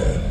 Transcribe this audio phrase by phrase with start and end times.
[0.00, 0.29] dead.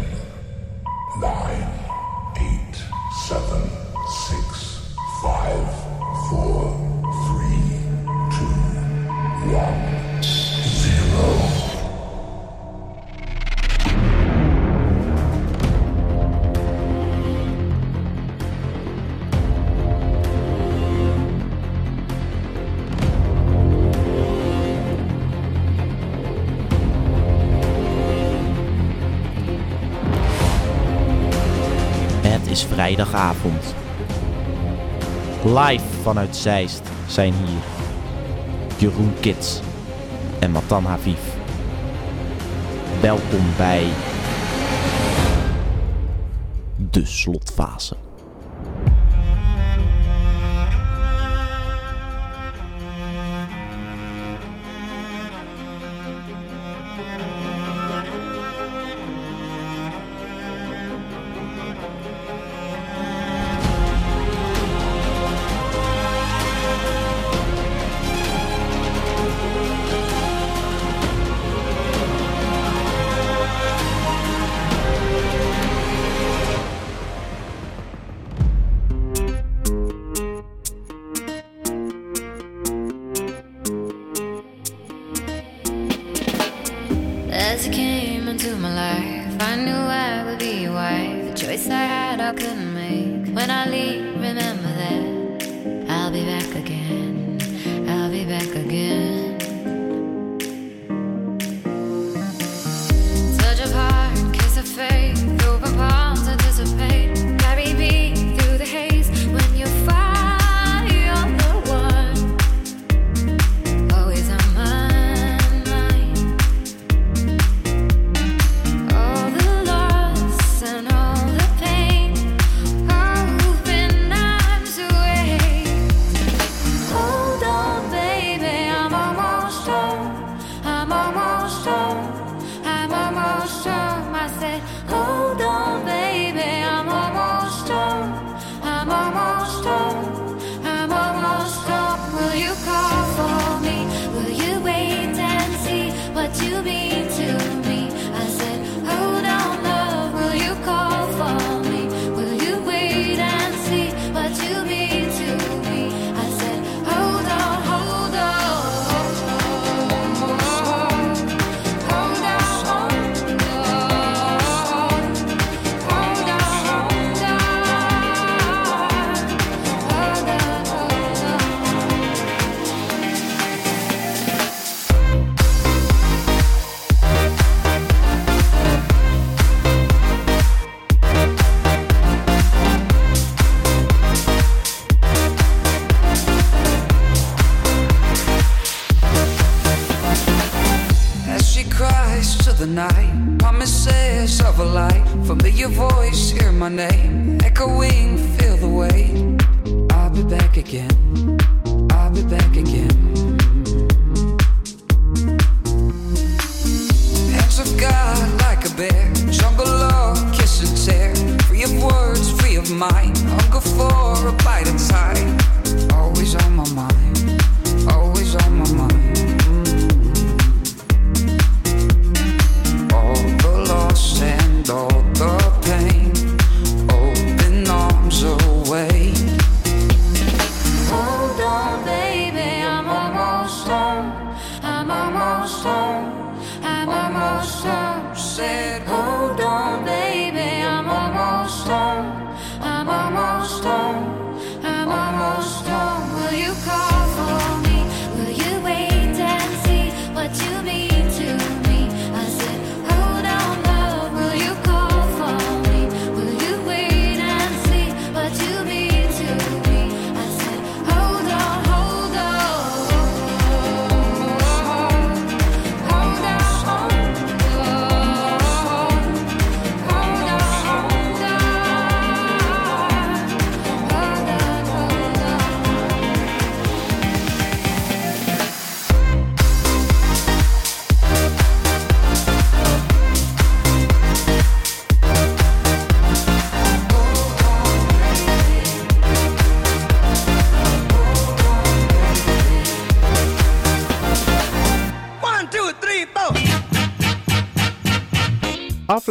[32.90, 33.76] Vrijdagavond.
[35.44, 37.62] Live vanuit Zeist zijn hier
[38.78, 39.60] Jeroen Kits
[40.40, 41.20] en Matan Haviv.
[43.02, 43.88] Welkom bij
[46.78, 48.09] de slotfase.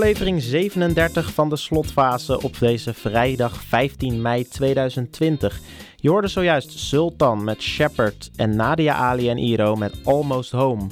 [0.08, 5.60] Aflevering 37 van de slotfase op deze vrijdag 15 mei 2020.
[5.96, 10.86] Je hoorde zojuist Sultan met Shepard en Nadia Ali en Iro met Almost Home.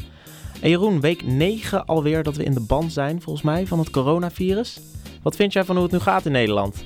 [0.60, 3.90] En Jeroen, week 9 alweer dat we in de band zijn, volgens mij, van het
[3.90, 4.80] coronavirus.
[5.22, 6.84] Wat vind jij van hoe het nu gaat in Nederland?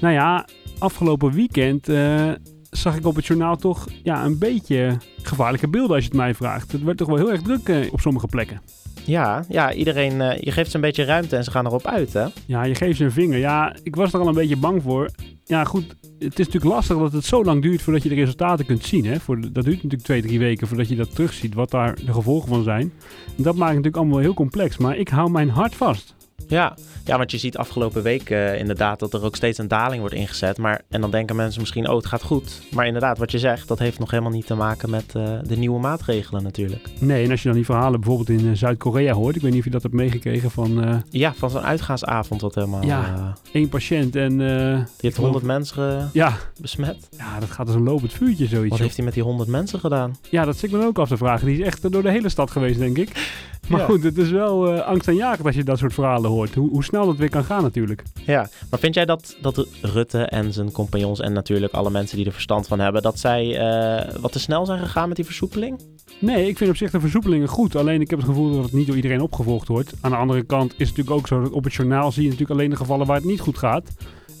[0.00, 0.46] Nou ja,
[0.78, 2.30] afgelopen weekend uh,
[2.70, 6.34] zag ik op het journaal toch ja, een beetje gevaarlijke beelden als je het mij
[6.34, 6.72] vraagt.
[6.72, 8.60] Het werd toch wel heel erg druk uh, op sommige plekken.
[9.06, 12.12] Ja, ja iedereen, uh, je geeft ze een beetje ruimte en ze gaan erop uit,
[12.12, 12.26] hè?
[12.46, 13.38] Ja, je geeft ze een vinger.
[13.38, 15.10] Ja, ik was er al een beetje bang voor.
[15.44, 15.84] Ja, goed,
[16.18, 19.06] het is natuurlijk lastig dat het zo lang duurt voordat je de resultaten kunt zien.
[19.06, 19.20] Hè?
[19.20, 22.48] Voor, dat duurt natuurlijk twee, drie weken voordat je dat terugziet, wat daar de gevolgen
[22.48, 22.92] van zijn.
[23.36, 24.76] En dat maakt het natuurlijk allemaal heel complex.
[24.76, 26.14] Maar ik hou mijn hart vast.
[26.48, 26.74] Ja.
[27.04, 30.14] ja, want je ziet afgelopen week uh, inderdaad dat er ook steeds een daling wordt
[30.14, 30.58] ingezet.
[30.58, 32.62] Maar, en dan denken mensen misschien, oh het gaat goed.
[32.70, 35.56] Maar inderdaad, wat je zegt, dat heeft nog helemaal niet te maken met uh, de
[35.56, 36.88] nieuwe maatregelen natuurlijk.
[36.98, 39.36] Nee, en als je dan die verhalen bijvoorbeeld in uh, Zuid-Korea hoort.
[39.36, 41.02] Ik weet niet of je dat hebt meegekregen van...
[41.10, 42.84] ja, van zo'n uitgaansavond wat helemaal...
[42.84, 44.38] Ja, één patiënt en...
[44.38, 46.36] die heeft honderd mensen ja.
[46.60, 47.08] besmet.
[47.16, 48.70] Ja, dat gaat als een lopend vuurtje zoiets.
[48.70, 50.16] Wat heeft hij met die honderd mensen gedaan?
[50.30, 51.46] Ja, dat zit ik me ook af te vragen.
[51.46, 53.34] Die is echt door de hele stad geweest, denk ik.
[53.68, 56.54] Maar goed, het is wel uh, angstaanjagend als je dat soort verhalen hoort.
[56.54, 58.02] Hoe, hoe, snel dat weer kan gaan natuurlijk.
[58.26, 62.26] Ja, maar vind jij dat, dat Rutte en zijn compagnons en natuurlijk alle mensen die
[62.26, 63.02] er verstand van hebben...
[63.02, 65.80] dat zij uh, wat te snel zijn gegaan met die versoepeling?
[66.18, 67.76] Nee, ik vind op zich de versoepelingen goed.
[67.76, 69.94] Alleen ik heb het gevoel dat het niet door iedereen opgevolgd wordt.
[70.00, 72.28] Aan de andere kant is het natuurlijk ook zo dat op het journaal zie je
[72.28, 73.90] natuurlijk alleen de gevallen waar het niet goed gaat.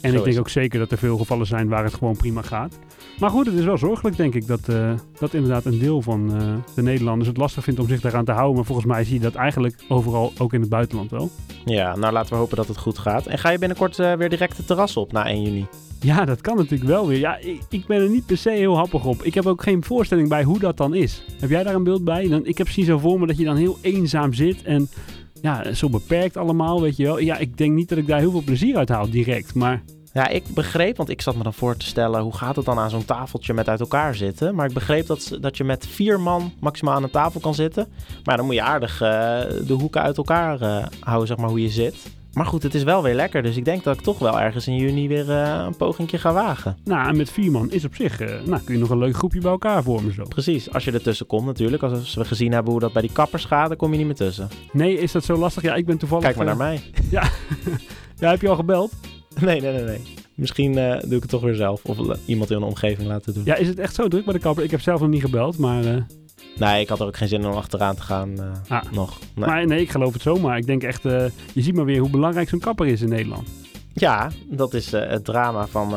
[0.00, 2.42] En Zo ik denk ook zeker dat er veel gevallen zijn waar het gewoon prima
[2.42, 2.78] gaat.
[3.20, 6.36] Maar goed, het is wel zorgelijk, denk ik, dat, uh, dat inderdaad een deel van
[6.36, 8.56] uh, de Nederlanders het lastig vindt om zich daaraan te houden.
[8.56, 11.30] Maar volgens mij zie je dat eigenlijk overal, ook in het buitenland wel.
[11.64, 13.26] Ja, nou laten we hopen dat het goed gaat.
[13.26, 15.66] En ga je binnenkort uh, weer direct de terras op na 1 juni?
[16.00, 17.18] Ja, dat kan natuurlijk wel weer.
[17.18, 19.22] Ja, ik, ik, ben er niet per se heel happig op.
[19.22, 21.24] Ik heb ook geen voorstelling bij hoe dat dan is.
[21.40, 22.28] Heb jij daar een beeld bij?
[22.28, 24.88] Dan, ik heb zien zo voor me dat je dan heel eenzaam zit en
[25.42, 27.18] ja, zo beperkt allemaal, weet je wel.
[27.18, 29.82] Ja, ik denk niet dat ik daar heel veel plezier uit haal direct, maar...
[30.16, 32.78] Ja, ik begreep, want ik zat me dan voor te stellen, hoe gaat het dan
[32.78, 34.54] aan zo'n tafeltje met uit elkaar zitten?
[34.54, 37.86] Maar ik begreep dat, dat je met vier man maximaal aan een tafel kan zitten.
[38.24, 39.08] Maar dan moet je aardig uh,
[39.66, 41.94] de hoeken uit elkaar uh, houden, zeg maar, hoe je zit.
[42.32, 43.42] Maar goed, het is wel weer lekker.
[43.42, 46.32] Dus ik denk dat ik toch wel ergens in juni weer uh, een pogingje ga
[46.32, 46.76] wagen.
[46.84, 48.20] Nou, en met vier man is op zich...
[48.20, 50.24] Uh, nou, kun je nog een leuk groepje bij elkaar vormen zo.
[50.28, 51.82] Precies, als je er tussen komt natuurlijk.
[51.82, 54.16] Als we gezien hebben hoe dat bij die kappers gaat, dan kom je niet meer
[54.16, 54.48] tussen.
[54.72, 55.62] Nee, is dat zo lastig?
[55.62, 56.24] Ja, ik ben toevallig...
[56.24, 56.80] Kijk maar naar mij.
[57.10, 57.22] ja.
[58.20, 58.92] ja, heb je al gebeld?
[59.40, 60.02] Nee, nee, nee, nee.
[60.34, 61.84] Misschien uh, doe ik het toch weer zelf.
[61.84, 63.44] Of iemand in een omgeving laten doen.
[63.44, 64.64] Ja, is het echt zo druk bij de kapper?
[64.64, 65.84] Ik heb zelf nog niet gebeld, maar...
[65.84, 65.96] Uh...
[66.56, 68.92] Nee, ik had er ook geen zin om achteraan te gaan uh, ah.
[68.92, 69.18] nog.
[69.34, 69.46] Nee.
[69.46, 70.56] Maar nee, ik geloof het zomaar.
[70.56, 73.48] Ik denk echt, je ziet maar weer hoe belangrijk zo'n kapper is in Nederland.
[73.92, 75.94] Ja, dat is het drama van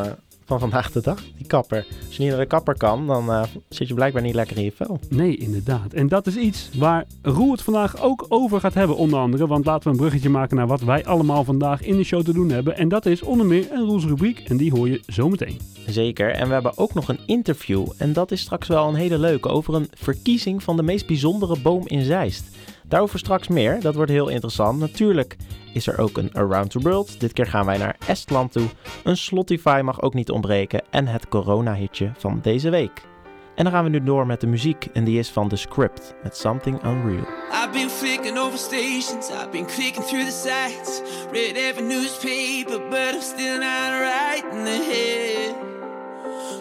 [0.49, 1.85] van vandaag de dag, die kapper.
[2.05, 4.63] Als je niet naar de kapper kan, dan uh, zit je blijkbaar niet lekker in
[4.63, 4.99] je vel.
[5.09, 5.93] Nee, inderdaad.
[5.93, 9.47] En dat is iets waar Roel het vandaag ook over gaat hebben, onder andere.
[9.47, 12.33] Want laten we een bruggetje maken naar wat wij allemaal vandaag in de show te
[12.33, 12.77] doen hebben.
[12.77, 15.59] En dat is onder meer een Roels rubriek en die hoor je zometeen.
[15.87, 16.31] Zeker.
[16.31, 17.87] En we hebben ook nog een interview.
[17.97, 21.59] En dat is straks wel een hele leuke over een verkiezing van de meest bijzondere
[21.61, 22.43] boom in Zeist.
[22.89, 24.79] Daarover straks meer, dat wordt heel interessant.
[24.79, 25.35] Natuurlijk
[25.73, 27.19] is er ook een Around the World.
[27.19, 28.67] Dit keer gaan wij naar Estland toe.
[29.03, 33.07] Een Slotify mag ook niet ontbreken en het corona-hitje van deze week.
[33.55, 36.13] En dan gaan we nu door met de muziek en die is van The Script
[36.23, 37.27] met Something Unreal.
[37.51, 43.21] I've been over stations, I've been clicking through the sites, read every newspaper, but I'm
[43.21, 45.55] still not in the head.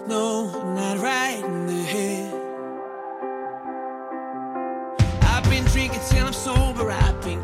[0.09, 0.45] No,
[0.75, 2.48] not right in the head.
[6.11, 7.43] Till I'm sober, I've been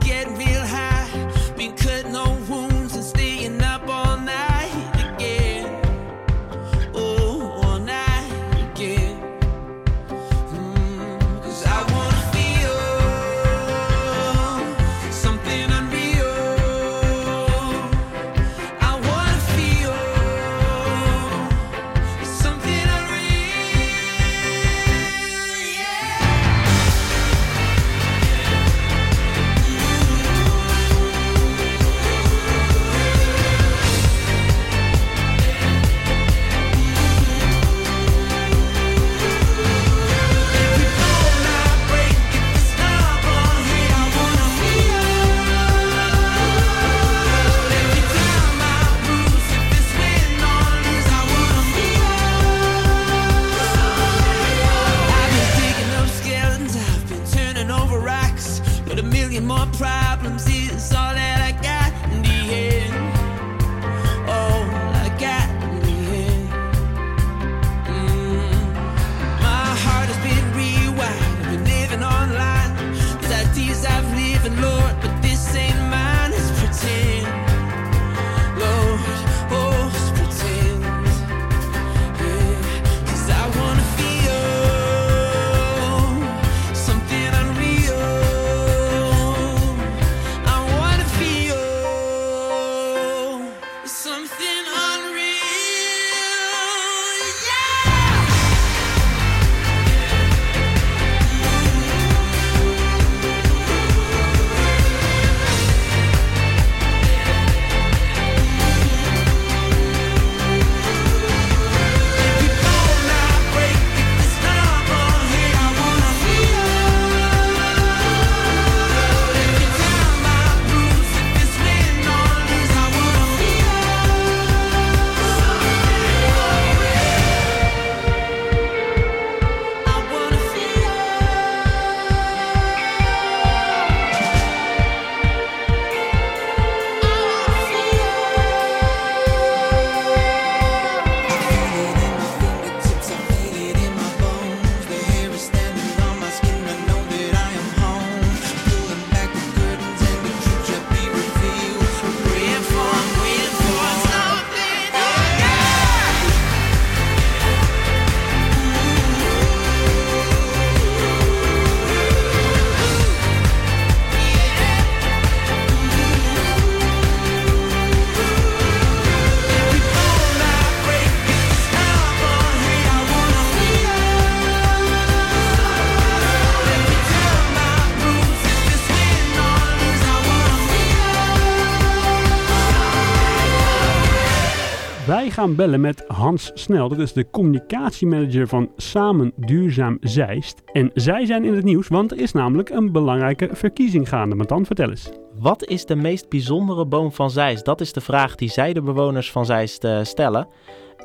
[185.45, 186.89] gaan bellen met Hans Snel.
[186.89, 190.63] Dat is de communicatiemanager van Samen Duurzaam Zeist.
[190.73, 194.35] En zij zijn in het nieuws, want er is namelijk een belangrijke verkiezing gaande.
[194.35, 195.11] Maar dan vertel eens.
[195.39, 197.65] Wat is de meest bijzondere boom van Zeist?
[197.65, 200.49] Dat is de vraag die zij de bewoners van Zeist uh, stellen.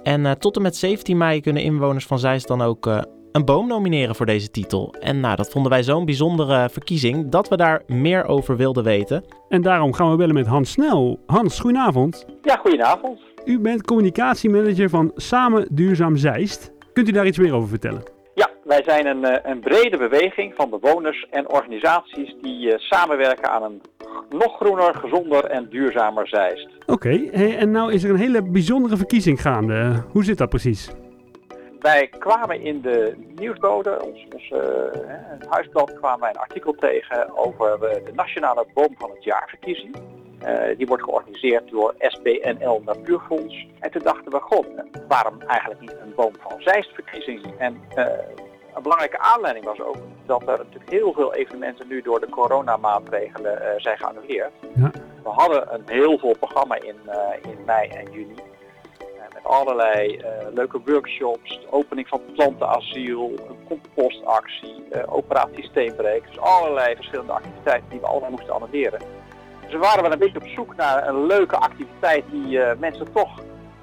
[0.03, 3.45] En uh, tot en met 17 mei kunnen inwoners van Zeist dan ook uh, een
[3.45, 4.95] boom nomineren voor deze titel.
[4.99, 9.23] En nou, dat vonden wij zo'n bijzondere verkiezing dat we daar meer over wilden weten.
[9.49, 11.19] En daarom gaan we bellen met Hans Snel.
[11.25, 12.25] Hans, goedenavond.
[12.41, 13.28] Ja, goedenavond.
[13.49, 16.71] U bent communicatiemanager van Samen Duurzaam Zeist.
[16.93, 18.03] Kunt u daar iets meer over vertellen?
[18.33, 23.63] Ja, wij zijn een, een brede beweging van bewoners en organisaties die uh, samenwerken aan
[23.63, 23.81] een
[24.29, 26.67] nog groener, gezonder en duurzamer Zeist.
[26.81, 30.03] Oké, okay, hey, en nou is er een hele bijzondere verkiezing gaande.
[30.11, 30.91] Hoe zit dat precies?
[31.79, 34.59] Wij kwamen in de nieuwsbode, ons, ons uh,
[35.49, 39.95] huisblad, kwamen wij een artikel tegen over de Nationale Boom van het Jaarverkiezing.
[40.45, 43.67] Uh, die wordt georganiseerd door SBNL Natuurfonds.
[43.79, 44.67] En toen dachten we, god,
[45.07, 47.53] waarom eigenlijk niet een Boom van Zeist-verkiezing?
[47.57, 47.81] En
[48.75, 53.81] een belangrijke aanleiding was ook dat er natuurlijk heel veel evenementen nu door de coronamaatregelen
[53.81, 54.51] zijn geannuleerd.
[54.75, 54.91] Ja.
[55.23, 56.95] We hadden een heel vol programma in,
[57.41, 58.35] in mei en juni
[59.33, 66.27] met allerlei uh, leuke workshops, de opening van plantenasiel, een compostactie, uh, operatie Steenbreek.
[66.27, 69.01] Dus allerlei verschillende activiteiten die we allemaal moesten annuleren.
[69.71, 73.29] We waren wel een beetje op zoek naar een leuke activiteit die uh, mensen toch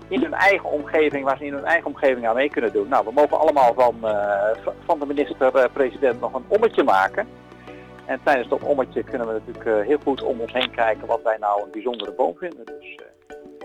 [0.09, 2.89] in hun eigen omgeving, waar ze in hun eigen omgeving aan mee kunnen doen.
[2.89, 3.95] Nou, we mogen allemaal van,
[4.85, 7.27] van de minister-president nog een ommetje maken.
[8.05, 11.37] En tijdens dat ommetje kunnen we natuurlijk heel goed om ons heen kijken wat wij
[11.41, 12.65] nou een bijzondere boom vinden.
[12.65, 12.99] Dus,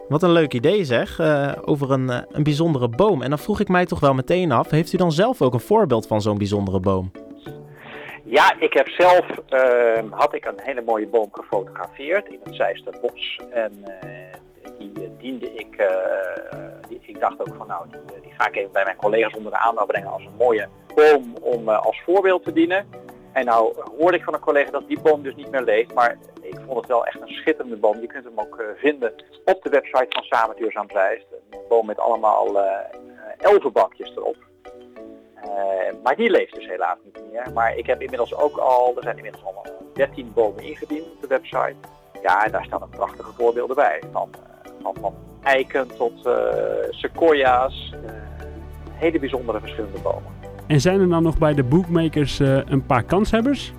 [0.10, 1.20] wat een leuk idee zeg,
[1.66, 3.22] over een, een bijzondere boom.
[3.22, 5.60] En dan vroeg ik mij toch wel meteen af, heeft u dan zelf ook een
[5.60, 7.12] voorbeeld van zo'n bijzondere boom?
[8.32, 13.40] Ja, ik heb zelf, uh, had ik een hele mooie boom gefotografeerd in het Zeisterbos.
[13.50, 13.84] En
[14.78, 15.90] die diende ik,
[16.88, 19.52] die, ik dacht ook van nou, die, die, ga ik even bij mijn collega's onder
[19.52, 22.90] de aandacht brengen als een mooie boom om als voorbeeld te dienen.
[23.34, 26.18] En nou hoorde ik van een collega dat die boom dus niet meer leeft, maar
[26.42, 28.02] ik vond het wel echt een schitterende boom.
[28.02, 29.14] Je kunt hem ook vinden
[29.46, 31.26] op de website van Samen Duurzaam Zeist.
[31.50, 32.60] Een boom met allemaal
[33.38, 34.50] elfenbakjes erop.
[35.46, 35.52] Uh,
[36.04, 37.54] maar die leeft dus helaas niet meer.
[37.54, 41.28] Maar ik heb inmiddels ook al, er zijn inmiddels al 13 bomen ingediend op de
[41.28, 41.76] website.
[42.22, 44.04] Ja, en daar staan ook prachtige voorbeelden bij.
[44.12, 44.30] Van,
[44.82, 46.30] van, van eiken tot
[46.90, 47.94] sequoia's.
[48.92, 50.40] hele bijzondere verschillende bomen.
[50.68, 53.74] En zijn er dan nog bij de bookmakers een paar kanshebbers?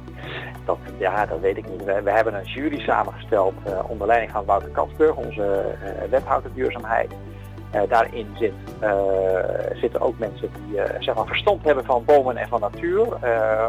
[0.64, 1.84] Dat, ja, dat weet ik niet.
[1.84, 6.50] We, we hebben een jury samengesteld uh, onder leiding van Wouter Katsburg, onze uh, wethouder
[6.54, 7.12] duurzaamheid.
[7.74, 8.52] Uh, daarin zit,
[9.74, 13.06] zitten ook mensen die zeg maar verstand hebben van bomen en van natuur.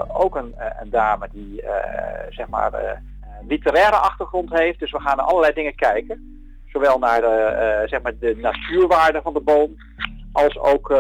[0.08, 1.64] ook een, een, dame die
[2.30, 3.02] zeg maar,
[3.48, 4.80] literaire achtergrond heeft.
[4.80, 6.46] Dus we gaan naar allerlei dingen kijken.
[6.68, 9.76] Zowel naar de, zeg maar de natuurwaarde van de boom
[10.34, 10.98] als ook uh,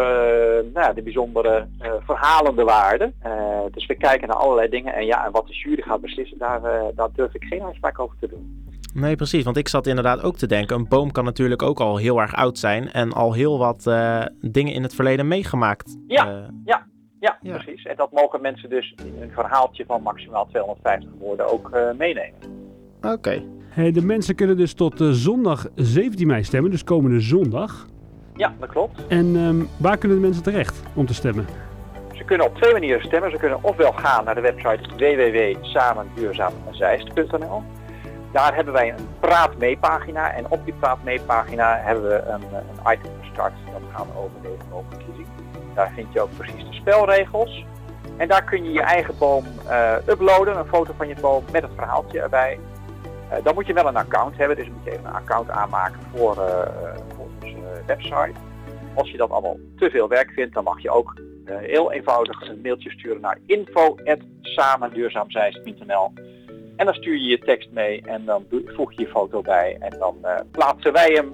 [0.73, 3.11] nou, de bijzondere uh, verhalende waarde.
[3.25, 6.37] Uh, dus we kijken naar allerlei dingen en ja, en wat de jury gaat beslissen,
[6.37, 6.61] daar,
[6.95, 8.71] daar durf ik geen uitspraak over te doen.
[8.93, 9.43] Nee, precies.
[9.43, 12.35] Want ik zat inderdaad ook te denken, een boom kan natuurlijk ook al heel erg
[12.35, 13.83] oud zijn en al heel wat
[14.41, 15.97] dingen in het verleden meegemaakt.
[16.07, 16.85] Ja, ja,
[17.19, 17.85] ja, ja, precies.
[17.85, 22.39] En dat mogen mensen dus in een verhaaltje van maximaal 250 woorden ook meenemen.
[22.97, 23.11] Oké.
[23.11, 23.45] Okay.
[23.69, 27.87] Hey, de mensen kunnen dus tot zondag 17 mei stemmen, dus komende zondag.
[28.35, 29.07] Ja, dat klopt.
[29.07, 31.47] En um, waar kunnen de mensen terecht om te stemmen?
[32.13, 33.31] Ze kunnen op twee manieren stemmen.
[33.31, 37.63] Ze kunnen ofwel gaan naar de website www.samenduurzaamzeist.nl.
[38.31, 42.23] Daar hebben wij een praat mee pagina en op die praat mee pagina hebben we
[42.27, 45.27] een, een item gestart dat gaat over deze boomverkiezing.
[45.73, 47.65] Daar vind je ook precies de spelregels.
[48.17, 51.61] En daar kun je je eigen boom uh, uploaden, een foto van je boom met
[51.61, 52.59] het verhaaltje erbij.
[53.31, 55.99] Uh, dan moet je wel een account hebben, dus moet je even een account aanmaken
[56.15, 56.43] voor, uh,
[57.15, 58.33] voor onze website.
[58.93, 62.49] Als je dat allemaal te veel werk vindt, dan mag je ook uh, heel eenvoudig
[62.49, 66.11] een mailtje sturen naar info.samenduurzaamzeist.nl
[66.75, 69.99] En dan stuur je je tekst mee en dan voeg je je foto bij en
[69.99, 70.17] dan
[70.51, 71.31] plaatsen wij hem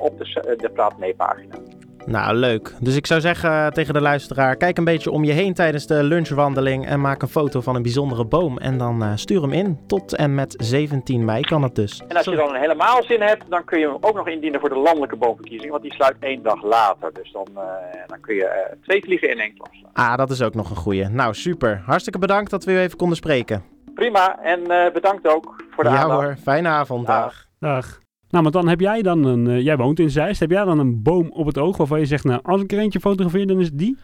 [0.00, 1.67] op de, de Praat mee pagina.
[2.08, 2.74] Nou, leuk.
[2.80, 6.02] Dus ik zou zeggen tegen de luisteraar: kijk een beetje om je heen tijdens de
[6.02, 8.58] lunchwandeling en maak een foto van een bijzondere boom.
[8.58, 9.78] En dan uh, stuur hem in.
[9.86, 12.02] Tot en met 17 mei kan het dus.
[12.08, 14.68] En als je dan helemaal zin hebt, dan kun je hem ook nog indienen voor
[14.68, 15.70] de landelijke boomverkiezing.
[15.70, 17.12] Want die sluit één dag later.
[17.12, 17.62] Dus dan, uh,
[18.06, 20.10] dan kun je uh, twee vliegen in één klap slaan.
[20.10, 21.08] Ah, dat is ook nog een goeie.
[21.08, 21.82] Nou, super.
[21.86, 23.64] Hartstikke bedankt dat we u even konden spreken.
[23.94, 24.38] Prima.
[24.42, 26.20] En bedankt ook voor de ja, aandacht.
[26.20, 26.36] Ja hoor.
[26.36, 27.06] Fijne avond.
[27.06, 27.46] Dag.
[27.58, 28.06] Dag.
[28.30, 29.46] Nou, maar dan heb jij dan een...
[29.46, 30.40] Eh, jij woont in Zeist.
[30.40, 32.24] Heb jij dan een boom op het oog waarvan je zegt...
[32.24, 33.96] Nou, als ik er eentje fotografeer, dan is het die?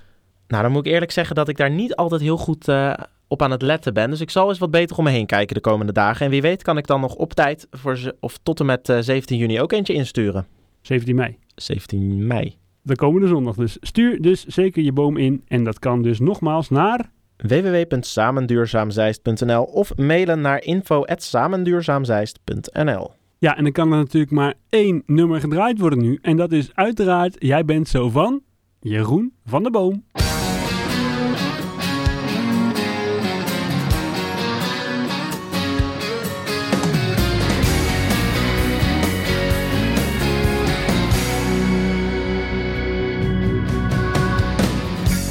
[0.48, 2.92] Nou, dan moet ik eerlijk zeggen dat ik daar niet altijd heel goed eh,
[3.28, 4.10] op aan het letten ben.
[4.10, 6.24] Dus ik zal eens wat beter om me heen kijken de komende dagen.
[6.24, 8.88] En wie weet kan ik dan nog op tijd voor ze, of tot en met
[8.88, 10.46] eh, 17 juni ook eentje insturen.
[10.80, 11.38] 17 mei.
[11.54, 12.56] 17 mei.
[12.82, 13.76] De komende zondag dus.
[13.80, 15.42] Stuur dus zeker je boom in.
[15.48, 23.10] En dat kan dus nogmaals naar www.samenduurzaamzeist.nl of mailen naar info@samenduurzaamzeist.nl.
[23.44, 26.18] Ja, en dan kan er natuurlijk maar één nummer gedraaid worden nu.
[26.22, 28.42] En dat is uiteraard Jij bent zo van
[28.80, 30.04] Jeroen van der Boom.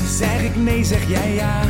[0.08, 1.62] Zeg ik nee, zeg jij ja.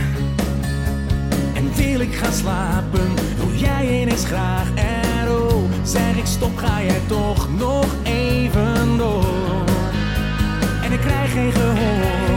[1.53, 4.73] En wil ik gaan slapen, doe jij eens graag.
[4.75, 4.92] En
[5.84, 9.26] Zeg ik stop, ga jij toch nog even door?
[10.84, 12.33] En ik krijg geen gehoor.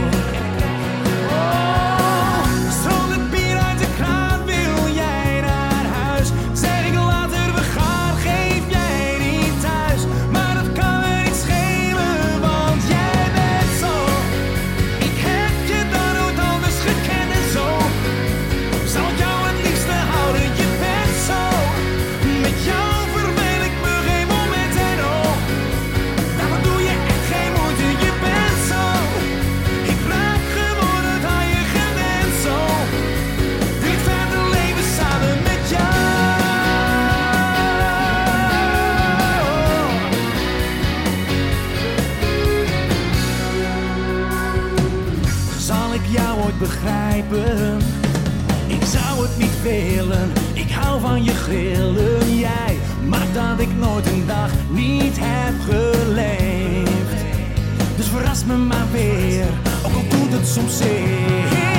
[48.67, 50.31] Ik zou het niet velen.
[50.53, 52.37] ik hou van je grillen.
[52.37, 52.77] Jij
[53.07, 57.25] maar dat ik nooit een dag niet heb geleefd.
[57.95, 59.45] Dus verras me maar weer,
[59.85, 61.76] ook al doet het soms zeer.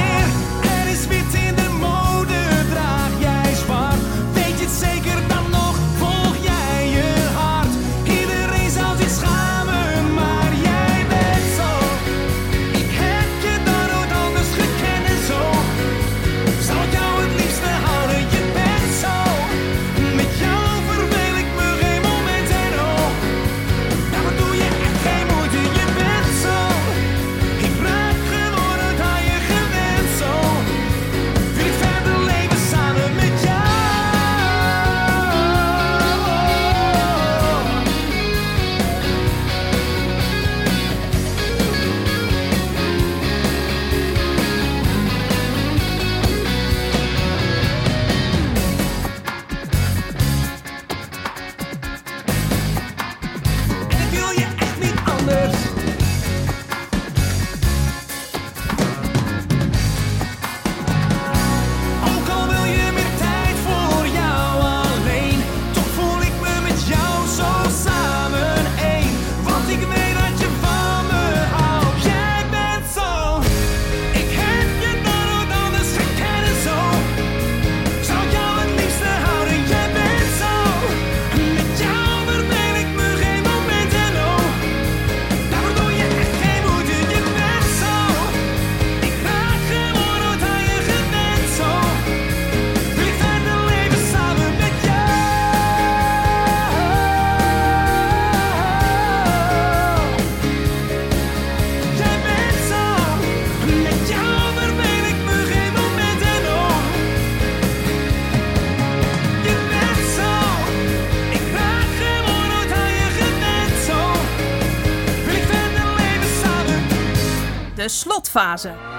[118.39, 118.98] fase.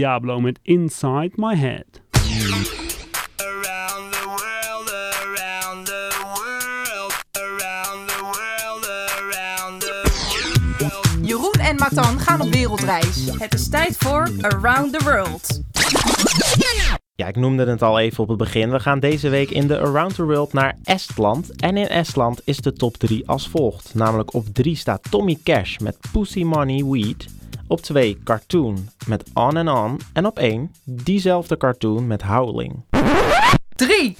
[0.00, 2.00] Diablo met Inside My Head.
[3.36, 4.88] Around the world,
[5.24, 8.84] around the world, around the world,
[9.20, 10.10] around the
[10.78, 11.28] world.
[11.28, 13.28] Jeroen en Matan gaan op wereldreis.
[13.38, 15.60] Het is tijd voor Around the World.
[17.14, 18.70] Ja, ik noemde het al even op het begin.
[18.70, 21.56] We gaan deze week in de Around the World naar Estland.
[21.56, 23.94] En in Estland is de top 3 als volgt.
[23.94, 27.38] Namelijk op 3 staat Tommy Cash met Pussy Money Weed.
[27.70, 30.00] Op 2 Cartoon met On and On.
[30.12, 32.84] En op 1 diezelfde cartoon met Howling.
[33.74, 34.16] 3.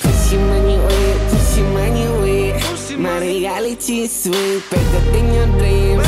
[0.00, 2.98] Pussy money wet, pussy money wet.
[2.98, 6.06] My reality is sweet, better than your dreams.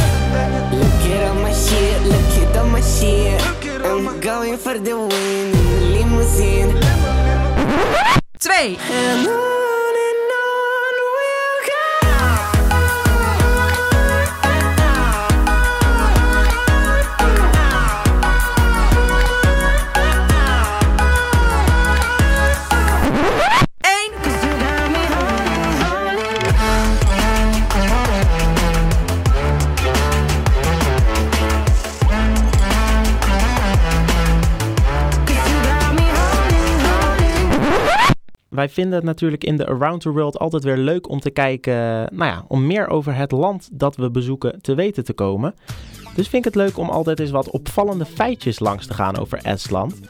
[0.73, 3.41] Look at all my shit, look at all my shit.
[3.85, 6.73] I'm going for the win in the limousine.
[8.39, 9.60] 2.
[38.51, 41.75] Wij vinden het natuurlijk in de Around the World altijd weer leuk om te kijken,
[42.13, 45.55] nou ja, om meer over het land dat we bezoeken te weten te komen.
[46.15, 49.39] Dus vind ik het leuk om altijd eens wat opvallende feitjes langs te gaan over
[49.39, 50.01] Estland.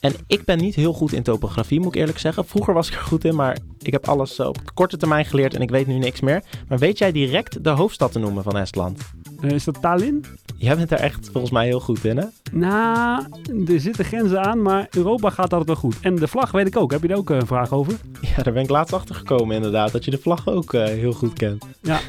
[0.00, 2.46] En ik ben niet heel goed in topografie, moet ik eerlijk zeggen.
[2.46, 5.54] Vroeger was ik er goed in, maar ik heb alles eh, op korte termijn geleerd
[5.54, 6.42] en ik weet nu niks meer.
[6.68, 9.00] Maar weet jij direct de hoofdstad te noemen van Estland?
[9.40, 10.24] Eh, is dat Tallinn?
[10.58, 12.24] Jij bent er echt volgens mij heel goed in, hè?
[12.52, 13.24] Nou,
[13.66, 16.00] er zitten grenzen aan, maar Europa gaat altijd wel goed.
[16.00, 16.90] En de vlag weet ik ook.
[16.90, 17.94] Heb je daar ook eh, een vraag over?
[18.20, 21.12] Ja, daar ben ik laatst achter gekomen inderdaad, dat je de vlag ook eh, heel
[21.12, 21.66] goed kent.
[21.82, 22.00] Ja.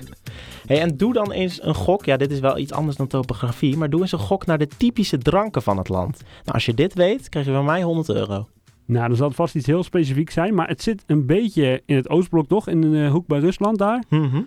[0.66, 2.06] Hey, en doe dan eens een gok.
[2.06, 3.78] Ja, dit is wel iets anders dan topografie.
[3.78, 6.18] Maar doe eens een gok naar de typische dranken van het land.
[6.20, 8.48] Nou, als je dit weet, krijg je van mij 100 euro.
[8.86, 10.54] Nou, dan zal het vast iets heel specifiek zijn.
[10.54, 12.68] Maar het zit een beetje in het Oostblok toch?
[12.68, 14.04] In de hoek bij Rusland daar.
[14.10, 14.42] Mhm.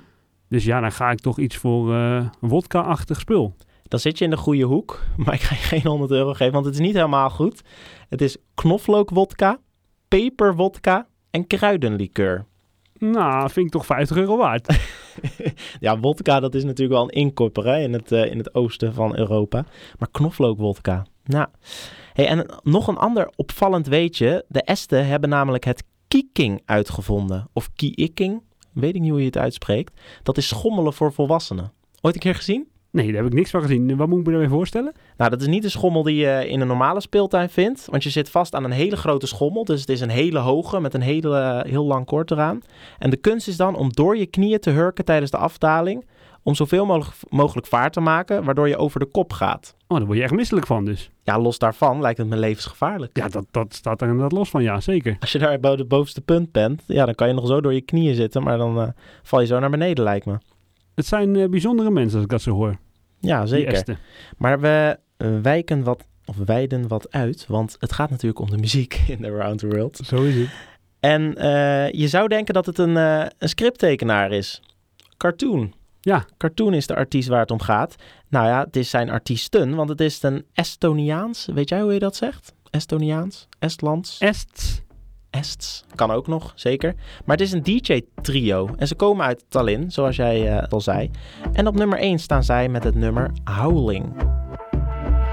[0.49, 3.55] Dus ja, dan ga ik toch iets voor eh wodka-achtig spul.
[3.91, 5.01] Dan zit je in de goede hoek.
[5.25, 7.61] Maar ik ga je geen 100 euro geven, want het is niet helemaal goed.
[8.09, 9.59] Het is knoflookwodka,
[10.09, 12.47] peperwodka en kruidenlikeur.
[12.99, 14.67] Nou, vind ik toch 50 euro waard.
[15.81, 18.95] Ja, wodka, dat is natuurlijk wel een inkopper hè, in, het, eh, in het oosten
[18.95, 19.65] van Europa.
[19.99, 21.49] Maar knoflookwodka, nou.
[22.13, 24.45] Hey, en nog een ander opvallend weetje.
[24.49, 27.49] De Esten hebben namelijk het kieking uitgevonden.
[27.53, 30.01] Of kiikking, weet ik niet hoe je het uitspreekt.
[30.23, 31.73] Dat is schommelen voor volwassenen.
[32.01, 32.69] Ooit een keer gezien?
[32.93, 33.97] Nee, daar heb ik niks van gezien.
[33.97, 34.93] Wat moet ik me daarbij voorstellen?
[35.17, 37.87] Nou, dat is niet de schommel die je in een normale speeltuin vindt.
[37.91, 39.65] Want je zit vast aan een hele grote schommel.
[39.65, 42.61] Dus het is een hele hoge met een hele, heel lang koord eraan.
[42.99, 46.05] En de kunst is dan om door je knieën te hurken tijdens de afdaling.
[46.43, 49.75] Om zoveel mogelijk, mogelijk vaart te maken, waardoor je over de kop gaat.
[49.87, 51.11] Oh, daar word je echt misselijk van dus.
[51.23, 53.17] Ja, los daarvan lijkt het me levensgevaarlijk.
[53.17, 55.17] Ja, dat, dat staat er inderdaad los van, ja, zeker.
[55.21, 57.75] Als je daar bij het bovenste punt bent, ja, dan kan je nog zo door
[57.75, 58.43] je knieën zitten.
[58.43, 58.89] Maar dan eh,
[59.23, 60.39] val je zo naar beneden, lijkt me.
[61.01, 62.79] Het zijn eh, bijzondere mensen als ik dat zo hoor.
[63.21, 63.99] Ja, zeker.
[64.37, 68.57] Maar we eh, wijken wat, of wijden wat uit, want het gaat natuurlijk om de
[68.57, 69.97] muziek in The Around the World.
[70.05, 70.49] Zo is het.
[71.01, 74.63] En eh, je zou denken dat het een, eh, een scripttekenaar is.
[75.17, 75.73] Cartoon.
[76.01, 76.25] Ja.
[76.37, 77.95] Cartoon is de artiest waar het om gaat.
[78.29, 81.49] Nou ja, het is zijn artiesten, want het is een Estoniaans.
[81.55, 82.55] Weet jij hoe je dat zegt?
[82.71, 83.49] Estoniaans?
[83.59, 84.19] Estlands?
[84.19, 84.83] Est.
[85.31, 85.85] Ests.
[85.95, 86.95] Kan ook nog, zeker.
[87.25, 88.69] Maar het is een DJ-trio.
[88.77, 91.11] En ze komen uit Tallinn, zoals jij eh, al zei.
[91.53, 94.13] En op nummer 1 staan zij met het nummer Howling.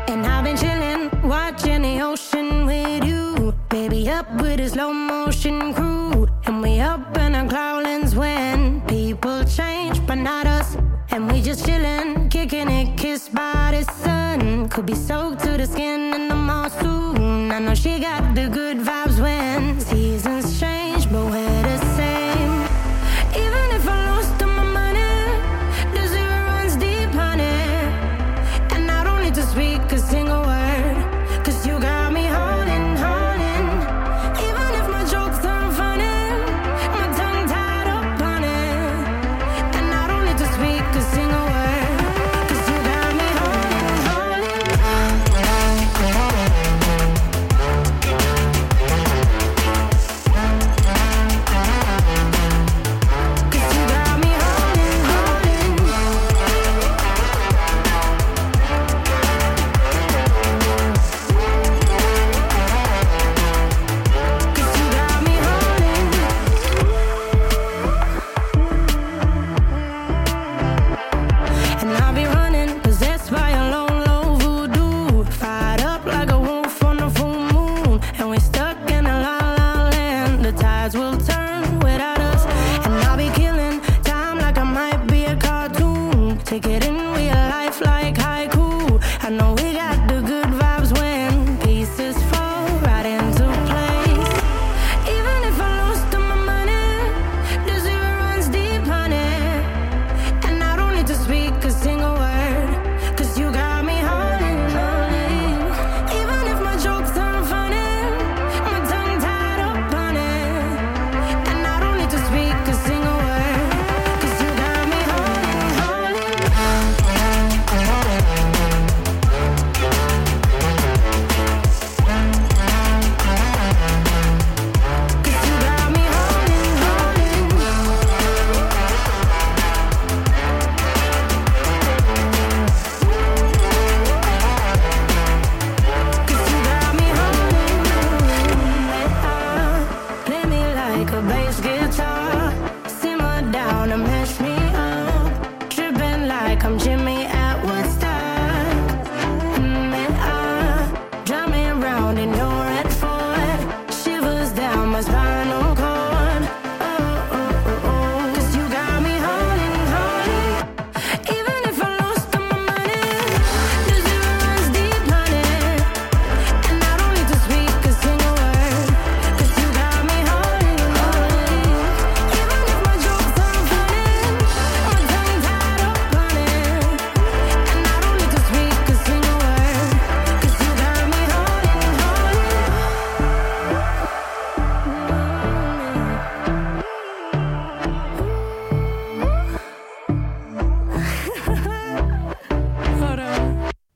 [0.06, 3.54] And I've been chillin', watching the ocean with you.
[3.68, 6.26] Baby, up with a slow motion crew.
[6.44, 10.97] And we up in our cloudlands when people change, but not us.
[11.18, 14.70] And we just chillin', kicking it, kissed by the sun.
[14.70, 17.52] Could be soaked to the skin in the mall soon.
[17.52, 20.67] I know she got the good vibes when seasons change,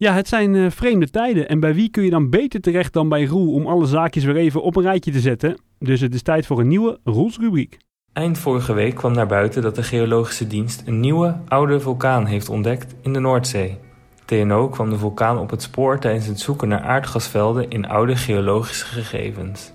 [0.02, 1.50] Ja, het zijn eh, vreemde tijden.
[1.50, 4.36] En bij wie kun je dan beter terecht dan bij Roel om alle zaakjes weer
[4.36, 5.58] even op een rijtje te zetten?
[5.80, 7.78] Dus het is tijd voor een nieuwe Roels rubriek.
[8.14, 12.50] Eind vorige week kwam naar buiten dat de Geologische Dienst een nieuwe, oude vulkaan heeft
[12.50, 13.78] ontdekt in de Noordzee.
[14.26, 18.86] TNO kwam de vulkaan op het spoor tijdens het zoeken naar aardgasvelden in oude geologische
[18.86, 19.72] gegevens.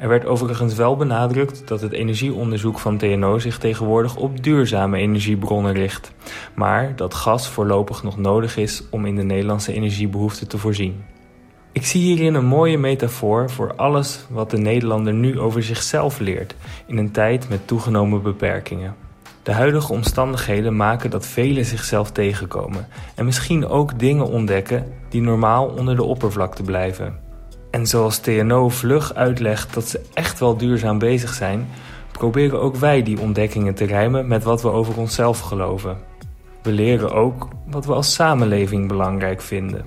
[0.00, 5.72] Er werd overigens wel benadrukt dat het energieonderzoek van TNO zich tegenwoordig op duurzame energiebronnen
[5.72, 6.12] richt,
[6.54, 11.04] maar dat gas voorlopig nog nodig is om in de Nederlandse energiebehoeften te voorzien.
[11.72, 16.54] Ik zie hierin een mooie metafoor voor alles wat de Nederlander nu over zichzelf leert
[16.86, 18.94] in een tijd met toegenomen beperkingen.
[19.42, 25.66] De huidige omstandigheden maken dat velen zichzelf tegenkomen en misschien ook dingen ontdekken die normaal
[25.66, 27.29] onder de oppervlakte blijven.
[27.70, 31.68] En zoals TNO vlug uitlegt dat ze echt wel duurzaam bezig zijn,
[32.12, 35.98] proberen ook wij die ontdekkingen te rijmen met wat we over onszelf geloven.
[36.62, 39.84] We leren ook wat we als samenleving belangrijk vinden.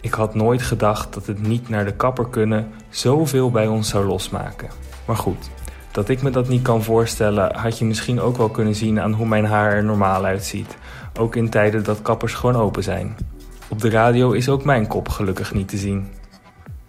[0.00, 4.06] Ik had nooit gedacht dat het niet naar de kapper kunnen zoveel bij ons zou
[4.06, 4.68] losmaken.
[5.04, 5.50] Maar goed,
[5.90, 9.12] dat ik me dat niet kan voorstellen, had je misschien ook wel kunnen zien aan
[9.12, 10.76] hoe mijn haar er normaal uitziet.
[11.18, 13.16] Ook in tijden dat kappers gewoon open zijn.
[13.68, 16.08] Op de radio is ook mijn kop gelukkig niet te zien.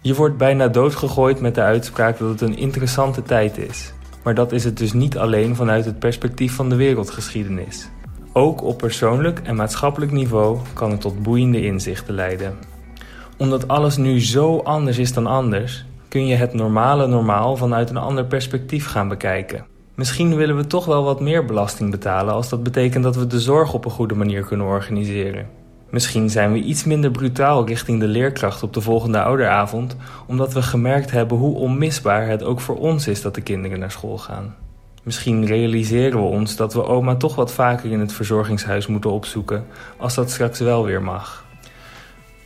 [0.02, 3.92] Je wordt bijna doodgegooid met de uitspraak dat het een interessante tijd is.
[4.22, 7.88] Maar dat is het dus niet alleen vanuit het perspectief van de wereldgeschiedenis.
[8.32, 12.58] Ook op persoonlijk en maatschappelijk niveau kan het tot boeiende inzichten leiden.
[13.36, 17.96] Omdat alles nu zo anders is dan anders, kun je het normale normaal vanuit een
[17.96, 19.66] ander perspectief gaan bekijken.
[19.94, 23.40] Misschien willen we toch wel wat meer belasting betalen als dat betekent dat we de
[23.40, 25.59] zorg op een goede manier kunnen organiseren.
[25.90, 30.62] Misschien zijn we iets minder brutaal richting de leerkracht op de volgende ouderavond, omdat we
[30.62, 34.54] gemerkt hebben hoe onmisbaar het ook voor ons is dat de kinderen naar school gaan.
[35.02, 39.66] Misschien realiseren we ons dat we oma toch wat vaker in het verzorgingshuis moeten opzoeken,
[39.96, 41.44] als dat straks wel weer mag.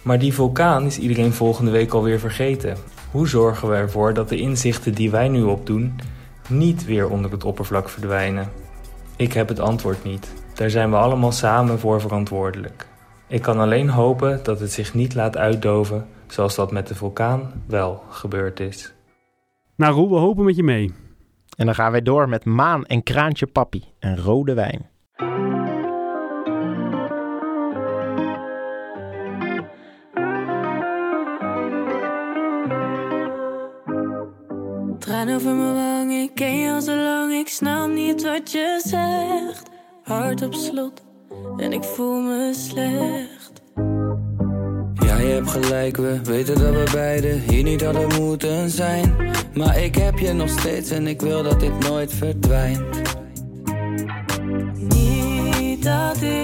[0.02, 2.76] Maar die vulkaan is iedereen volgende week alweer vergeten.
[3.10, 5.94] Hoe zorgen we ervoor dat de inzichten die wij nu opdoen
[6.48, 8.48] niet weer onder het oppervlak verdwijnen?
[9.16, 10.32] Ik heb het antwoord niet.
[10.54, 12.86] Daar zijn we allemaal samen voor verantwoordelijk.
[13.28, 17.64] Ik kan alleen hopen dat het zich niet laat uitdoven zoals dat met de vulkaan
[17.66, 18.94] wel gebeurd is.
[19.76, 20.94] Nou Roel, we hopen met je mee.
[21.56, 24.88] En dan gaan wij door met Maan en Kraantje Papi en rode wijn.
[34.98, 38.80] Traan over mijn wang, ik ken je al zo lang, ik snap niet wat je
[38.84, 39.70] zegt.
[40.02, 41.04] Hart op slot
[41.56, 43.62] en ik voel me slecht.
[45.06, 49.14] Ja, je hebt gelijk, we weten dat we beiden hier niet hadden moeten zijn.
[49.54, 53.02] Maar ik heb je nog steeds en ik wil dat dit nooit verdwijnt.
[54.74, 56.43] Niet dat ik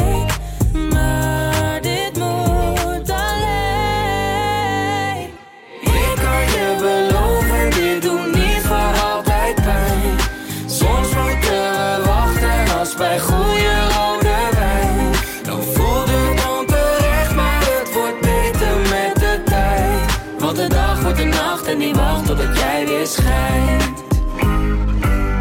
[22.35, 24.03] totdat jij weer schijnt.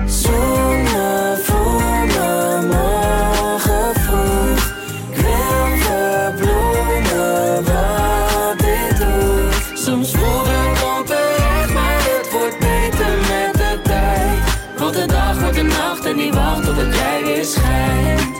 [0.06, 4.72] Zonne voor me morgen vroeg.
[5.10, 9.78] Ik wil verbloemen wat dit doet.
[9.78, 14.38] Soms voelt het onterecht, maar het wordt beter met de tijd.
[14.78, 18.38] Want de dag wordt de nacht en die wacht totdat jij weer schijnt.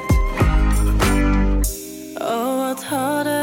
[2.19, 3.40] Oh, wat hadden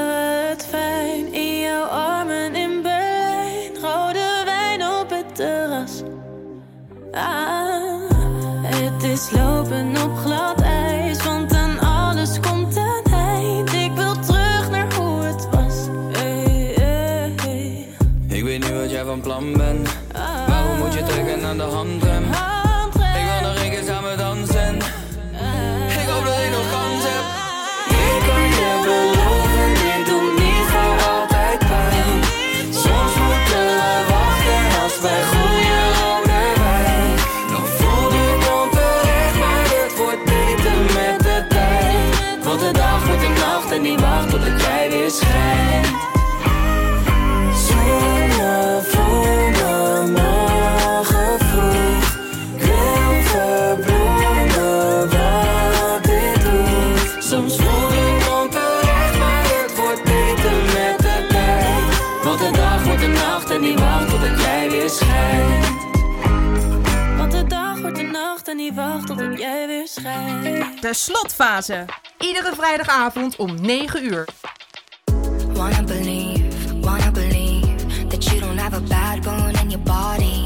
[9.18, 13.74] lopen op glad ijs, want aan alles komt een eind.
[13.74, 15.76] Ik wil terug naar hoe het was.
[16.12, 17.88] Hey.
[18.28, 21.58] Ik weet niet wat jij van plan bent, ah, maar hoe moet je trekken aan
[21.58, 22.07] de hand?
[68.78, 70.82] Wacht totdat jij weer schijnt.
[70.82, 71.86] De slotfase.
[72.20, 74.28] Iedere vrijdagavond om 9 uur.
[75.54, 80.37] Wanna believe, wanna believe that you don't have a bad bone in your body.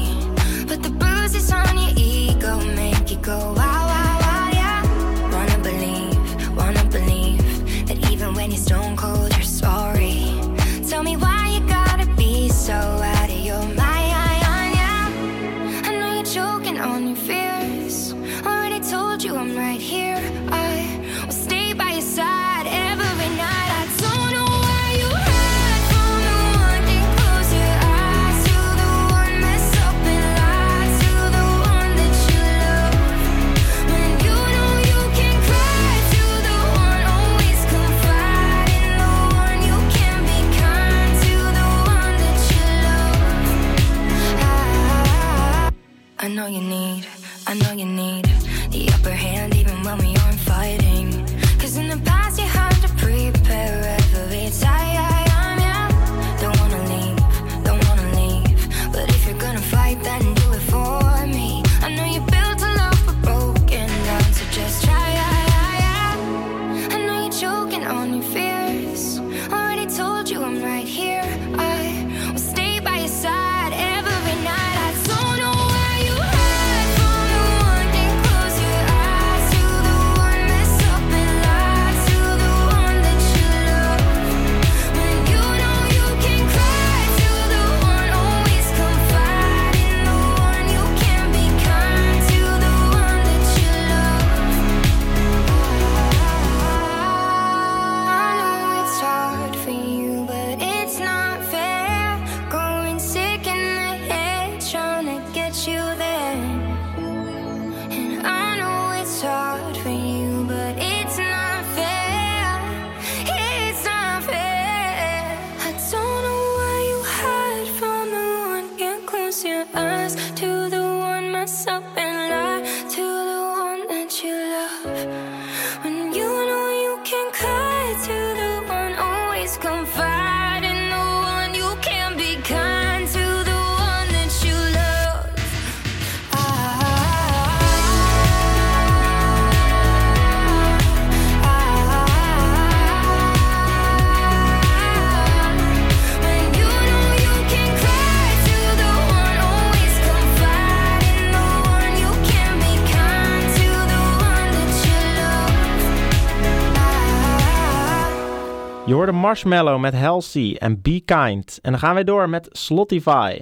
[159.02, 161.58] Hoorde Marshmallow met Halsey en Be Kind.
[161.62, 163.40] En dan gaan wij door met Slotify.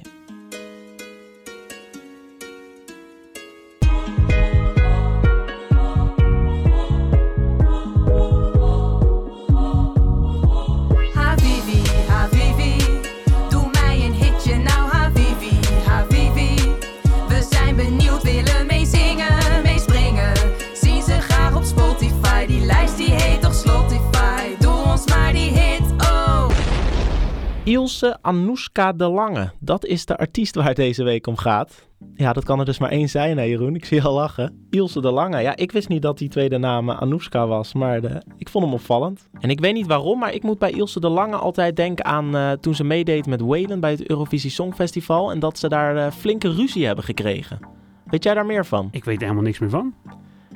[27.70, 29.50] Ilse Anoushka de Lange.
[29.58, 31.88] Dat is de artiest waar het deze week om gaat.
[32.14, 33.74] Ja, dat kan er dus maar één zijn, hè Jeroen?
[33.74, 34.66] Ik zie je al lachen.
[34.70, 35.40] Ilse de Lange.
[35.40, 38.74] Ja, ik wist niet dat die tweede naam Anoushka was, maar de, ik vond hem
[38.74, 39.28] opvallend.
[39.40, 42.36] En ik weet niet waarom, maar ik moet bij Ilse de Lange altijd denken aan
[42.36, 46.12] eh, toen ze meedeed met Waylon bij het Eurovisie Songfestival en dat ze daar eh,
[46.12, 47.58] flinke ruzie hebben gekregen.
[48.04, 48.88] Weet jij daar meer van?
[48.90, 49.94] Ik weet helemaal niks meer van.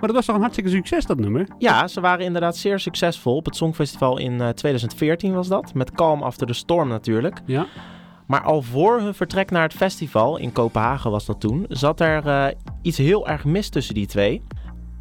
[0.04, 1.46] Maar dat was toch een hartstikke succes, dat nummer?
[1.58, 5.74] Ja, ze waren inderdaad zeer succesvol op het Songfestival in eh, 2014 was dat.
[5.74, 7.40] Met Calm After the Storm natuurlijk.
[7.46, 7.66] Ja.
[8.26, 12.26] Maar al voor hun vertrek naar het festival, in Kopenhagen was dat toen, zat er
[12.26, 12.46] eh,
[12.82, 14.42] iets heel erg mis tussen die twee.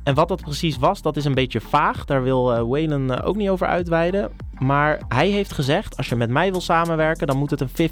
[0.04, 2.06] En wat dat precies was, dat is een beetje vaag.
[2.06, 4.32] Daar wil uh, Waylon uh, ook niet over uitweiden.
[4.60, 7.90] Maar hij heeft gezegd, als je met mij wil samenwerken, dan moet het een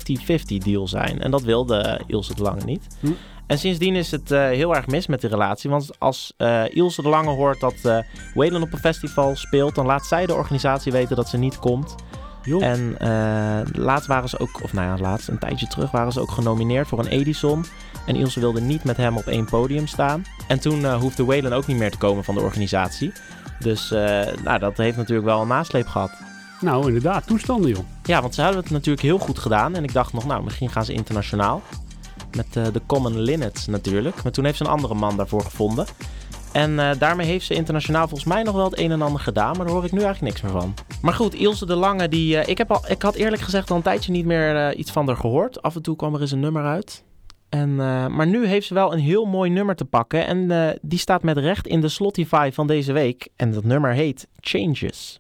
[0.58, 1.22] 50-50 deal zijn.
[1.22, 2.88] En dat wilde Ilse de Lange niet.
[3.00, 3.12] Hm.
[3.48, 5.70] En sindsdien is het uh, heel erg mis met de relatie.
[5.70, 7.98] Want als uh, Ilse de Lange hoort dat uh,
[8.34, 11.96] Waylon op een festival speelt, dan laat zij de organisatie weten dat ze niet komt.
[12.44, 12.60] Jo.
[12.60, 12.96] En
[13.74, 16.88] laatst waren ze ook, of nou ja, laatst een tijdje terug waren ze ook genomineerd
[16.88, 17.66] voor een Edison.
[18.06, 20.26] En Ilse wilde niet met hem op één podium staan.
[20.48, 23.14] En toen hoefde Waylon ook niet meer te komen van de organisatie.
[23.60, 23.90] Dus
[24.44, 26.12] nou, dat heeft natuurlijk wel een nasleep gehad.
[26.62, 27.86] Nou, inderdaad, toestanden joh.
[28.04, 29.76] Ja, want ze hadden het natuurlijk heel goed gedaan.
[29.76, 31.62] En ik dacht nog, nou, misschien gaan ze internationaal.
[32.36, 34.24] Met eh, de Common Linnets natuurlijk.
[34.24, 35.86] Maar toen heeft ze een andere man daarvoor gevonden.
[36.52, 39.58] En eh, daarmee heeft ze internationaal volgens mij nog wel het een en ander gedaan.
[39.58, 40.74] Maar daar hoor ik nu eigenlijk niks meer van.
[41.02, 43.76] Maar goed, Ilse de Lange, die, eh, ik, heb al, ik had eerlijk gezegd al
[43.76, 45.62] een tijdje niet meer iets van haar gehoord.
[45.62, 47.04] Af en toe kwam er eens een nummer uit.
[47.50, 47.76] En,
[48.16, 50.28] maar nu heeft ze wel een heel mooi nummer te pakken.
[50.28, 53.28] En die staat met recht in de Slotify van deze week.
[53.36, 55.20] En dat nummer heet Changes.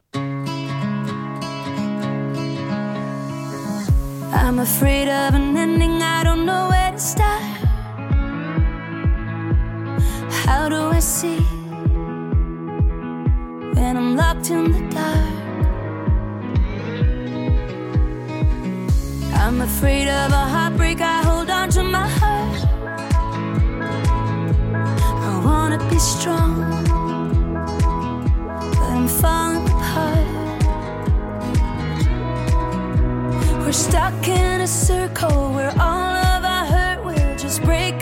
[4.51, 7.43] I'm afraid of an ending, I don't know to start.
[10.45, 11.41] How do I see
[13.75, 15.31] when I'm locked in the dark?
[19.43, 22.59] I'm afraid of a heartbreak, I hold on to my heart.
[25.27, 26.53] I wanna be strong,
[28.79, 30.27] but I'm falling apart.
[33.61, 36.20] We're stuck in a circle We're all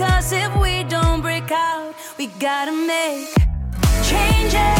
[0.01, 1.93] us if we don't break out.
[2.17, 3.33] We gotta make
[4.03, 4.78] changes,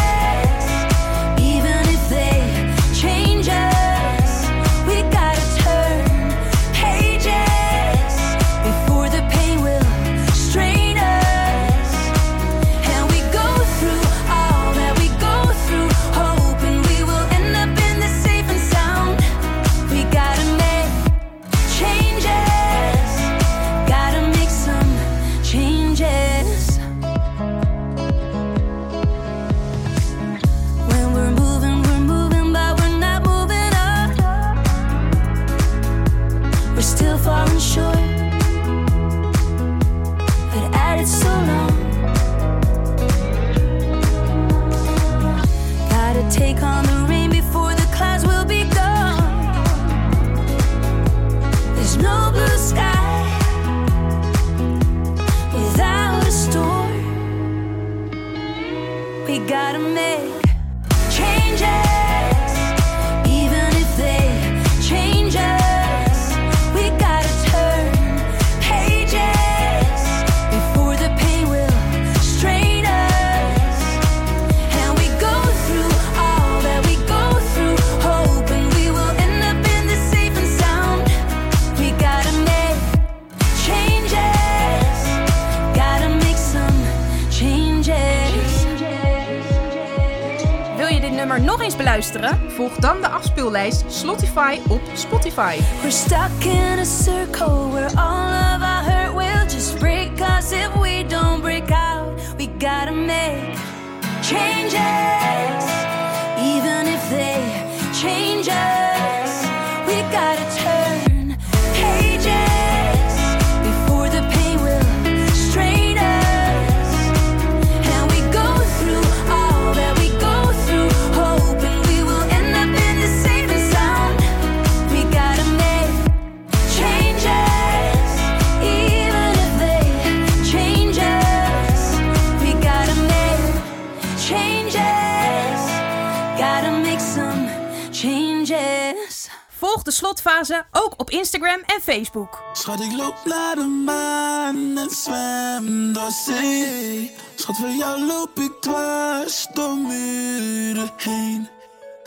[139.90, 142.42] de slotfase ook op Instagram en Facebook.
[142.54, 147.12] Schat, ik loop naar de maan en zwem door zee.
[147.36, 151.50] Schat, voor jou loop ik dwars door muren heen.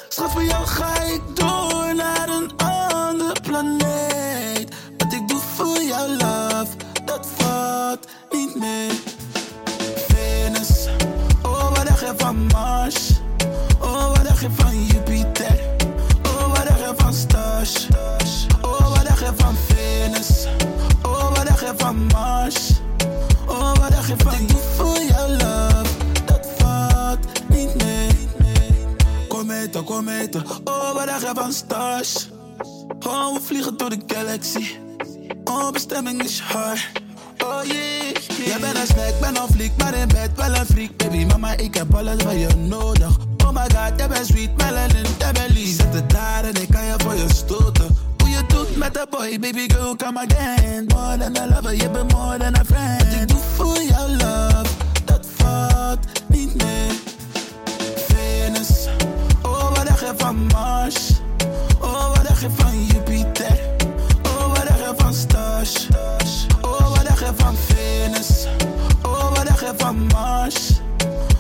[0.09, 4.75] Schat, voor jou ga ik door naar een andere planeet.
[4.99, 8.91] Wat ik doe voor jouw love, dat valt niet mee.
[10.09, 10.89] Venus,
[11.43, 13.11] oh wat dacht je van Mars?
[13.81, 15.12] Oh wat dacht je van Jupiter?
[21.73, 22.71] Je van Mars?
[23.47, 25.95] Oh wat dacht je van doe voor jouw love,
[26.25, 27.19] dat valt
[27.49, 28.29] niet mee.
[29.29, 32.29] Kometa, kometa, oh wat dacht je van stars?
[33.07, 34.67] Oh we vliegen door de galaxy.
[35.45, 36.91] Oh bestemming is hard.
[37.45, 40.97] Oh yeah, Jij bent een snack, ben een fliek, maar in bed wel een freak.
[40.97, 43.17] Baby mama, ik heb alles wat je nodig.
[43.45, 45.77] Oh my god, jij bent sweet, melanin, jij bent lief.
[45.77, 48.02] Zet het daar en ik kan je voor je stoten.
[48.33, 50.87] Je doet met de boy, baby girl, come again.
[50.89, 53.05] More than a lover, je bent more than a friend.
[53.05, 53.79] Wat ik doe voor
[54.09, 54.71] love,
[55.05, 56.91] dat valt niet mee.
[58.09, 58.89] Venus,
[59.43, 61.11] oh wat dacht je van Mars?
[61.81, 63.59] Oh wat dacht je van Jupiter?
[64.23, 65.87] Oh wat dacht je van stars?
[66.61, 68.47] Oh wat dacht je van Venus?
[69.03, 70.71] Oh wat dacht je van Mars?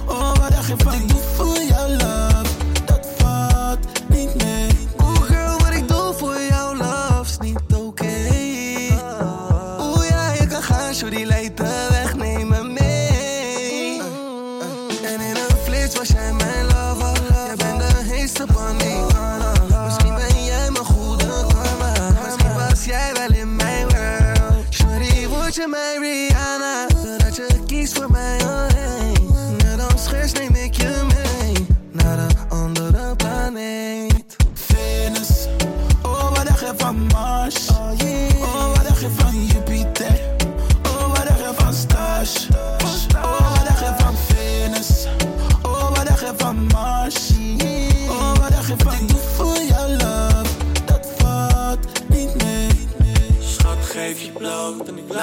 [0.06, 2.31] Oh wat dacht je van Ik doe love,
[11.12, 12.31] die leidt de weg niet.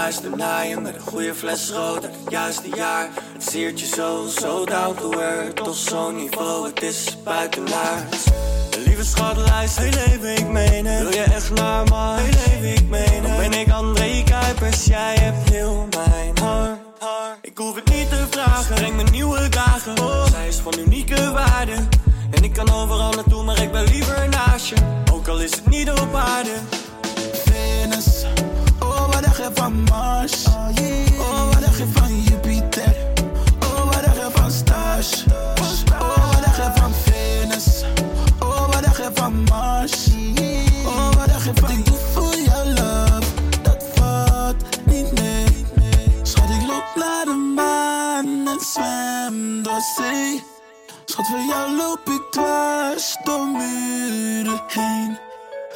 [0.10, 3.10] Bloot en ik luister naar je met een goede fles rood uit het juiste jaar.
[3.34, 8.24] Het siert je zo, zo down to earth, toch zo'n niveau, het is buitenaards.
[8.86, 10.84] Lieve schat, luister, heel leven ik meen.
[10.84, 15.88] Wil je echt naar mij, heel ik meen ben ik André Kuipers, jij hebt heel
[15.90, 16.80] mijn hart.
[17.42, 19.98] Ik hoef het niet te vragen, breng me nieuwe dagen.
[20.32, 21.76] Zij is van unieke waarde.
[22.32, 24.76] En ik kan overal naartoe, maar ik ben liever naast je.
[25.14, 26.52] Ook al is het niet op aarde.
[29.40, 30.46] Oh, dacht je van Mars?
[30.46, 32.96] Oh, wat dacht je van Jupiter?
[33.64, 35.24] Oh, wat dacht je van Stars?
[35.92, 37.84] Oh, wat dacht je van Venus?
[38.40, 40.08] Oh, wat dacht je van Mars?
[40.86, 41.70] Oh, wat dacht je van...
[41.70, 43.32] Ik doe voor jou love,
[43.62, 45.66] dat valt niet mee.
[46.24, 50.44] Schat, ik loop naar de maan en zwem door zee.
[51.06, 55.29] Schat, voor jou loop ik dwars door muren heen.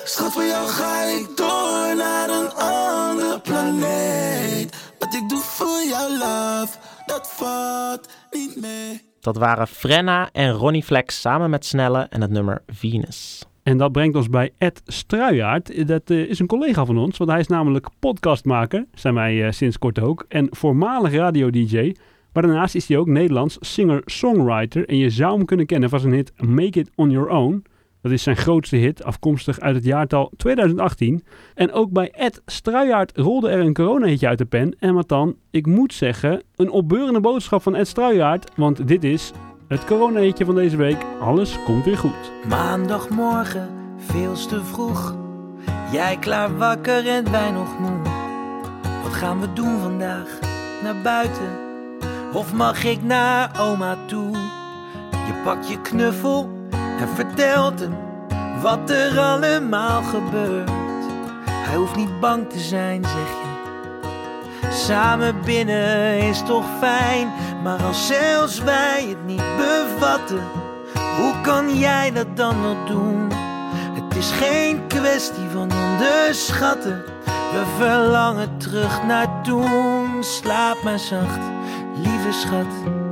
[0.05, 4.91] Schat, voor jou ga ik door naar een andere planeet.
[4.99, 9.01] Wat ik doe voor jou, love, dat valt niet mee.
[9.19, 13.45] Dat waren Frenna en Ronnie Flex samen met Snelle en het nummer Venus.
[13.63, 15.87] En dat brengt ons bij Ed Struijaard.
[15.87, 19.51] Dat eh, is een collega van ons, want hij is namelijk podcastmaker, zijn wij eh,
[19.51, 21.95] sinds kort ook, en voormalig radio-dj.
[22.33, 26.13] Maar daarnaast is hij ook Nederlands singer-songwriter en je zou hem kunnen kennen van zijn
[26.13, 27.63] hit Make It On Your Own.
[28.03, 31.23] Dat is zijn grootste hit, afkomstig uit het jaartal 2018.
[31.55, 34.75] En ook bij Ed Struijaard rolde er een coronahitje uit de pen.
[34.79, 35.35] En wat dan?
[35.51, 39.31] Ik moet zeggen, een opbeurende boodschap van Ed Struijaard, want dit is
[39.67, 41.05] het coronahitje van deze week.
[41.19, 42.31] Alles komt weer goed.
[42.47, 45.15] Maandagmorgen, veel te vroeg.
[45.91, 48.01] Jij klaar wakker en wij nog moe.
[49.03, 50.39] Wat gaan we doen vandaag?
[50.83, 51.49] Naar buiten?
[52.33, 54.31] Of mag ik naar oma toe?
[55.11, 56.52] Je pakt je knuffel
[57.03, 57.95] en vertelt hem
[58.61, 60.71] wat er allemaal gebeurt.
[61.49, 63.51] Hij hoeft niet bang te zijn, zeg je.
[64.71, 67.31] Samen binnen is toch fijn,
[67.63, 70.43] maar als zelfs wij het niet bevatten,
[71.17, 73.31] hoe kan jij dat dan nog doen?
[73.93, 77.03] Het is geen kwestie van onderschatten.
[77.25, 80.23] We verlangen terug naar toen.
[80.23, 81.39] Slaap maar zacht,
[81.95, 83.02] lieve schat.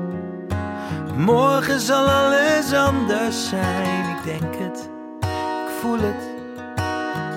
[1.26, 6.30] Morgen zal alles anders zijn, ik denk het, ik voel het.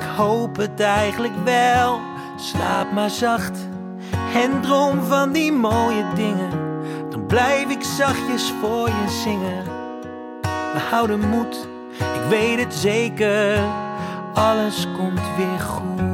[0.01, 2.01] Ik hoop het eigenlijk wel.
[2.37, 3.69] Slaap maar zacht
[4.35, 6.51] en droom van die mooie dingen.
[7.11, 9.65] Dan blijf ik zachtjes voor je zingen.
[10.43, 11.69] We houden moed,
[11.99, 13.59] ik weet het zeker.
[14.35, 16.14] Alles komt weer goed.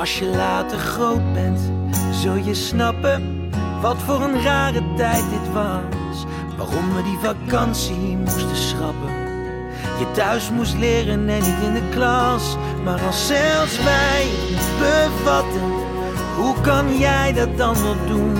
[0.00, 1.60] Als je later groot bent,
[2.10, 6.24] zul je snappen wat voor een rare tijd dit was.
[6.56, 9.10] Waarom we die vakantie moesten schrappen.
[9.98, 12.56] Je thuis moest leren en niet in de klas.
[12.84, 14.26] Maar als zelfs wij
[14.78, 15.72] bevatten,
[16.36, 18.36] hoe kan jij dat dan nog doen?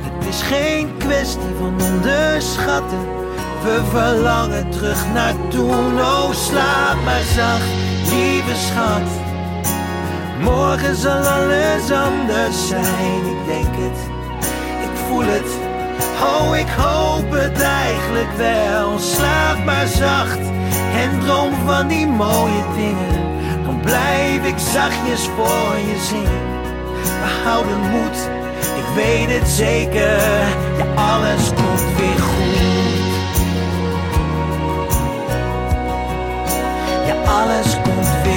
[0.00, 3.00] Het is geen kwestie van onderschatten.
[3.62, 6.00] We verlangen terug naar toen.
[6.00, 7.68] Oh, slaap maar zacht,
[8.10, 9.27] lieve schat.
[10.40, 13.98] Morgen zal alles anders zijn, ik denk het,
[14.82, 15.66] ik voel het.
[16.22, 18.98] Oh, ik hoop het eigenlijk wel.
[18.98, 20.38] Slaap maar zacht
[20.94, 23.26] en droom van die mooie dingen.
[23.64, 26.46] Dan blijf ik zachtjes voor je zingen.
[27.02, 28.28] We houden moed,
[28.76, 30.18] ik weet het zeker.
[30.78, 32.56] Ja, alles komt weer goed.
[37.06, 38.27] Ja, alles komt weer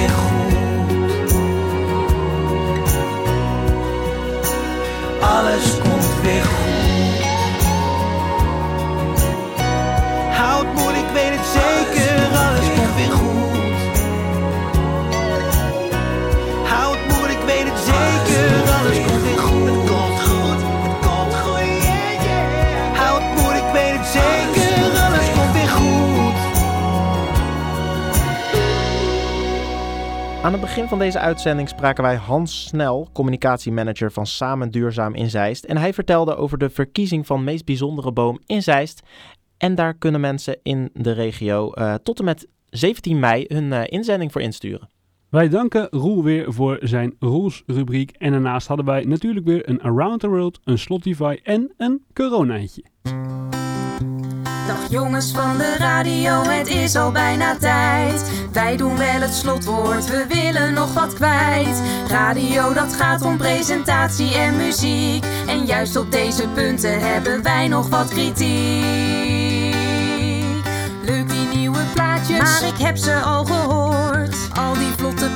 [5.32, 5.42] goed.
[5.42, 6.61] Alles komt
[30.42, 35.30] Aan het begin van deze uitzending spraken wij Hans Snel, communicatiemanager van Samen Duurzaam in
[35.30, 35.64] Zeist.
[35.64, 39.02] En hij vertelde over de verkiezing van meest bijzondere boom in Zeist.
[39.56, 43.82] En daar kunnen mensen in de regio eh, tot en met 17 mei hun eh,
[43.86, 44.88] inzending voor insturen.
[45.28, 48.10] Wij danken Roel weer voor zijn Roels-rubriek.
[48.10, 52.82] En daarnaast hadden wij natuurlijk weer een Around the World, een Slotify en een coronaatje.
[54.66, 58.30] Dag jongens van de radio, het is al bijna tijd.
[58.52, 61.82] Wij doen wel het slotwoord, we willen nog wat kwijt.
[62.08, 65.24] Radio, dat gaat om presentatie en muziek.
[65.46, 68.84] En juist op deze punten hebben wij nog wat kritiek.
[71.04, 74.31] Leuk die nieuwe plaatjes, maar ik heb ze al gehoord.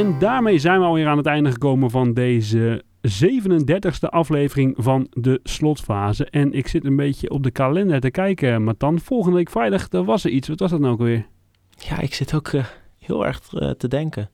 [0.00, 5.40] En daarmee zijn we alweer aan het einde gekomen van deze 37e aflevering van de
[5.42, 6.24] slotfase.
[6.24, 9.00] En ik zit een beetje op de kalender te kijken, Matan.
[9.00, 10.48] Volgende week vrijdag, daar was er iets.
[10.48, 11.26] Wat was dat nou ook weer?
[11.70, 12.64] Ja, ik zit ook eh,
[12.98, 14.30] heel erg eh, te denken.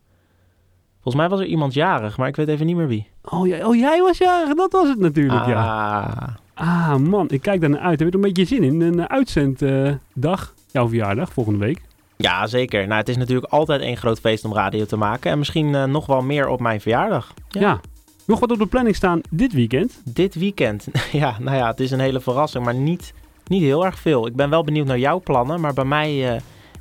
[0.94, 3.08] Volgens mij was er iemand jarig, maar ik weet even niet meer wie.
[3.22, 6.02] Oh, jij, oh jij was jarig, dat was het natuurlijk, ja.
[6.04, 7.98] Ah, Ah man, ik kijk daar naar uit.
[7.98, 8.80] Heb je er een beetje zin in?
[8.80, 11.80] Een uh, uitzenddag, jouw verjaardag, volgende week.
[12.16, 12.86] Ja, zeker.
[12.86, 15.30] Nou, het is natuurlijk altijd één groot feest om radio te maken.
[15.30, 17.34] En misschien eh, nog wel meer op mijn verjaardag.
[17.48, 17.80] Ja.
[18.26, 20.00] Nog wat op de planning staan dit weekend?
[20.04, 20.86] Dit weekend.
[21.12, 23.12] ja, nou ja, het is een hele verrassing, maar niet,
[23.46, 24.26] niet heel erg veel.
[24.26, 26.40] Ik ben wel benieuwd naar jouw plannen, maar bij mij eh,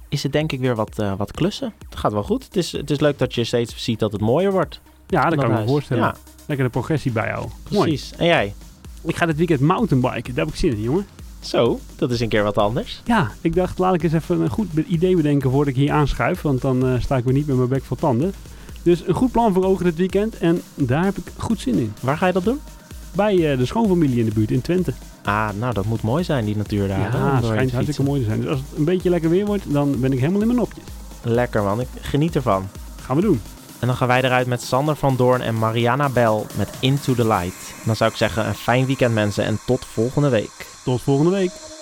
[0.09, 1.73] is het denk ik weer wat, eh, wat klussen.
[1.89, 2.43] Het gaat wel goed.
[2.43, 4.81] Het is, het is leuk dat je steeds ziet dat het mooier wordt.
[5.07, 5.69] Ja, dat kan ik me huis.
[5.69, 6.03] voorstellen.
[6.03, 6.15] Ja,
[6.45, 7.51] Lekker de progressie bijhouden.
[7.63, 8.13] precies.
[8.17, 8.43] En jij?
[8.43, 8.53] Mooi.
[9.13, 10.35] Ik ga dit weekend mountainbiken.
[10.35, 11.07] Daar heb ik zin in, jongen.
[11.45, 13.01] Zo, dat is een keer wat anders.
[13.05, 16.41] Ja, ik dacht, laat ik eens even een goed idee bedenken voordat ik hier aanschuif.
[16.41, 18.33] Want dan eh, sta ik weer niet met mijn bek vol tanden.
[18.83, 20.37] Dus een goed plan voor ogen dit weekend.
[20.37, 21.93] En daar heb ik goed zin in.
[22.01, 22.59] Waar ga je dat doen?
[23.11, 24.93] Bij eh, de schoonfamilie in de buurt in Twente.
[25.23, 26.99] Ah, nou, dat moet mooi zijn, die natuur daar.
[26.99, 28.41] Ja, doorheen schijnt hartstikke mooi te zijn.
[28.41, 30.83] Dus als het een beetje lekker weer wordt, dan ben ik helemaal in mijn nopjes.
[31.21, 32.67] Lekker man, ik geniet ervan.
[33.01, 33.41] Gaan we doen.
[33.79, 37.27] En dan gaan wij eruit met Sander van Doorn en Mariana Bell met Into the
[37.27, 37.73] Light.
[37.85, 40.74] Dan zou ik zeggen, een fijn weekend mensen en tot volgende week.
[40.85, 41.74] Tot volgende week.